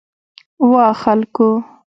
[0.71, 1.49] وا خلکو!